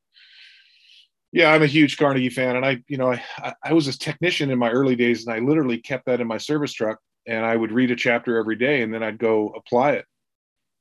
[1.32, 4.49] Yeah, I'm a huge Carnegie fan, and I, you know, I, I was a technician
[4.49, 7.56] in my early days, and I literally kept that in my service truck, and I
[7.56, 10.06] would read a chapter every day, and then I'd go apply it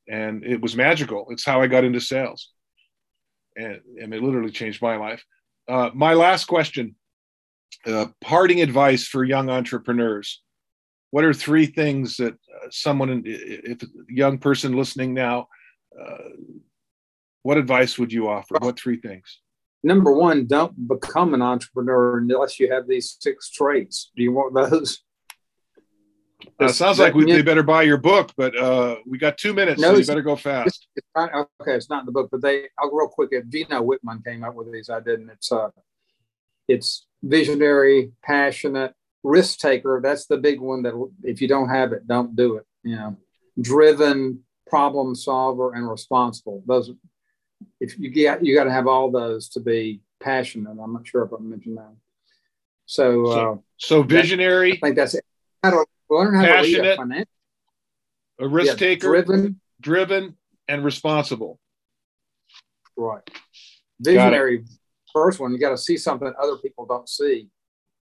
[0.08, 1.26] and it was magical.
[1.30, 2.50] It's how I got into sales,
[3.56, 5.24] and, and it literally changed my life.
[5.68, 6.96] Uh, my last question:
[7.86, 10.42] uh, parting advice for young entrepreneurs.
[11.10, 15.46] What are three things that uh, someone, if a young person listening now,
[15.98, 16.30] uh,
[17.42, 18.56] what advice would you offer?
[18.58, 19.40] What three things?
[19.82, 24.10] Number one, don't become an entrepreneur unless you have these six traits.
[24.16, 25.04] Do you want those?
[26.60, 29.80] Uh, sounds like we, they better buy your book, but uh, we got two minutes,
[29.80, 30.66] no, so you better go fast.
[30.66, 32.68] It's, it's not, okay, it's not in the book, but they.
[32.78, 33.30] I'll real quick.
[33.48, 34.90] Gino Wickman came up with these.
[34.90, 35.30] I didn't.
[35.30, 35.70] It's uh,
[36.68, 40.00] it's visionary, passionate, risk taker.
[40.02, 40.82] That's the big one.
[40.82, 42.66] That if you don't have it, don't do it.
[42.82, 43.16] You know,
[43.60, 46.62] driven, problem solver, and responsible.
[46.66, 46.90] Those.
[47.80, 50.70] If you get, you got to have all those to be passionate.
[50.70, 51.94] I'm not sure if I mentioned that.
[52.84, 55.24] So, So, uh, so visionary, I think that's it.
[55.62, 57.32] How to learn how to read Passionate, a financial
[58.38, 59.60] a risk yeah, taker, driven.
[59.80, 60.36] driven,
[60.68, 61.58] and responsible.
[62.96, 63.22] Right.
[64.00, 64.64] Visionary
[65.16, 67.48] first one, you got to see something other people don't see.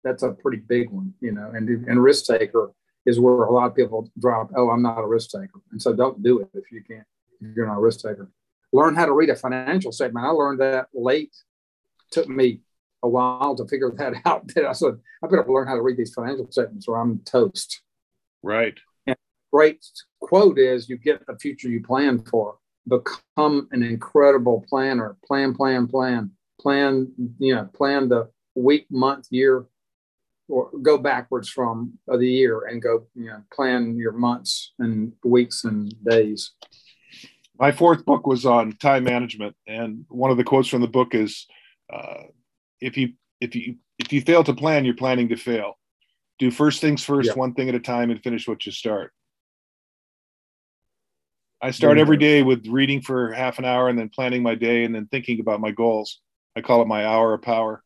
[0.04, 1.52] That's a pretty big one, you know.
[1.54, 2.72] And and risk taker
[3.06, 4.50] is where a lot of people drop.
[4.56, 7.06] Oh, I'm not a risk taker, and so don't do it if you can't.
[7.42, 8.32] If you're not a risk taker.
[8.74, 10.26] Learn how to read a financial statement.
[10.26, 11.36] I learned that late.
[12.12, 12.62] Took me
[13.04, 14.48] a while to figure that out.
[14.56, 17.82] That I said I better learn how to read these financial statements, or I'm toast.
[18.44, 18.78] Right.
[19.08, 19.18] And
[19.52, 19.86] Great
[20.20, 25.16] quote is: "You get the future you plan for." Become an incredible planner.
[25.28, 26.32] Plan, plan, plan
[26.62, 29.66] plan, you know, plan the week, month, year,
[30.48, 35.64] or go backwards from the year and go, you know, plan your months and weeks
[35.64, 36.52] and days.
[37.60, 41.14] My fourth book was on time management, and one of the quotes from the book
[41.14, 41.48] is,
[41.92, 42.24] uh,
[42.80, 45.78] "If you if you if you fail to plan, you're planning to fail.
[46.42, 47.38] Do first things first, Yep.
[47.38, 49.14] one thing at a time, and finish what you start."
[51.62, 54.84] I start every day with reading for half an hour, and then planning my day,
[54.84, 56.20] and then thinking about my goals.
[56.56, 57.84] I call it my hour of power.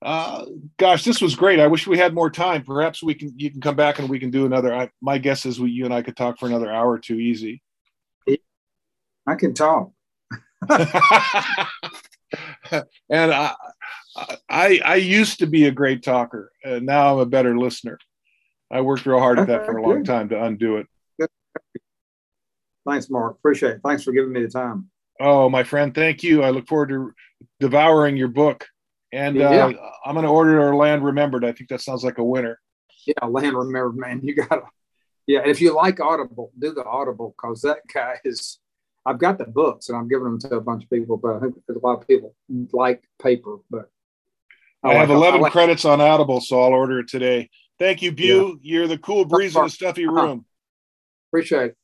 [0.00, 0.46] Uh,
[0.78, 1.60] gosh, this was great.
[1.60, 2.62] I wish we had more time.
[2.64, 4.74] Perhaps we can you can come back and we can do another.
[4.74, 7.16] I, my guess is we you and I could talk for another hour or two
[7.16, 7.60] easy.
[9.26, 9.92] I can talk.
[13.10, 13.54] and I,
[14.48, 17.98] I, I used to be a great talker, and now I'm a better listener.
[18.70, 20.86] I worked real hard at that for a long time to undo it.
[22.86, 23.36] Thanks, Mark.
[23.36, 23.80] Appreciate it.
[23.84, 24.90] Thanks for giving me the time.
[25.20, 26.42] Oh, my friend, thank you.
[26.42, 27.12] I look forward to
[27.60, 28.66] devouring your book,
[29.12, 29.72] and uh, Yeah.
[30.04, 31.44] I'm going to order our land remembered.
[31.44, 32.58] I think that sounds like a winner.
[33.06, 34.20] Yeah, land remembered, man.
[34.22, 34.62] You gotta.
[35.26, 38.58] Yeah, if you like Audible, do the Audible because that guy is.
[39.04, 41.40] I've got the books and I'm giving them to a bunch of people, but I
[41.40, 42.36] think a lot of people
[42.72, 43.56] like paper.
[43.68, 43.90] But
[44.84, 47.48] I have like- 11 like- credits on Audible, so I'll order it today.
[47.78, 48.58] Thank you, Bew.
[48.62, 50.14] You're the cool breeze in the stuffy Uh-huh.
[50.14, 50.44] room.
[51.30, 51.76] Appreciate it.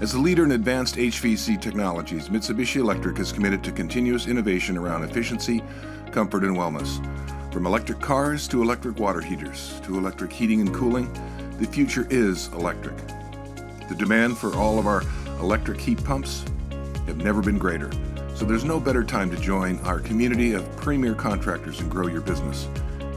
[0.00, 5.04] As a leader in advanced HVAC technologies, Mitsubishi Electric is committed to continuous innovation around
[5.04, 5.62] efficiency,
[6.10, 6.98] comfort, and wellness.
[7.52, 11.12] From electric cars to electric water heaters to electric heating and cooling,
[11.58, 12.96] the future is electric.
[13.88, 15.02] The demand for all of our
[15.40, 16.44] electric heat pumps
[17.06, 17.90] have never been greater,
[18.40, 22.22] so there's no better time to join our community of premier contractors and grow your
[22.22, 22.68] business.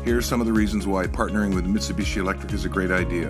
[0.04, 3.30] Here are some of the reasons why partnering with Mitsubishi Electric is a great idea.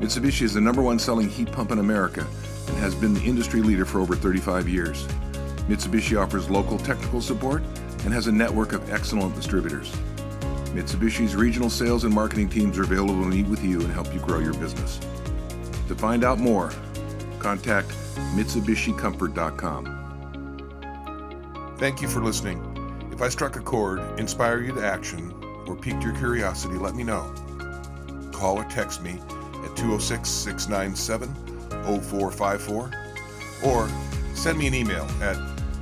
[0.00, 2.26] Mitsubishi is the number one selling heat pump in America
[2.66, 5.06] and has been the industry leader for over 35 years.
[5.68, 7.62] Mitsubishi offers local technical support
[8.04, 9.92] and has a network of excellent distributors.
[10.74, 14.18] Mitsubishi's regional sales and marketing teams are available to meet with you and help you
[14.18, 14.98] grow your business.
[15.86, 16.72] To find out more,
[17.38, 17.90] contact
[18.34, 20.05] MitsubishiComfort.com.
[21.78, 22.58] Thank you for listening.
[23.12, 25.34] If I struck a chord, inspire you to action,
[25.66, 27.30] or piqued your curiosity, let me know.
[28.32, 29.20] Call or text me
[29.62, 31.28] at 206 697
[32.02, 32.90] 0454
[33.64, 33.90] or
[34.34, 35.36] send me an email at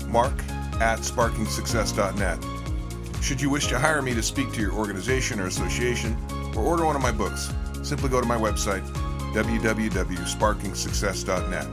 [0.09, 0.37] mark
[0.81, 2.45] at sparkingsuccess.net.
[3.23, 6.17] Should you wish to hire me to speak to your organization or association
[6.57, 8.85] or order one of my books, simply go to my website
[9.33, 11.69] www.sparkingsuccess.net.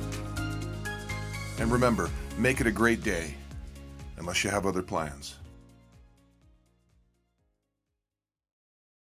[1.59, 3.37] And remember, make it a great day
[4.21, 5.40] unless you have other plans.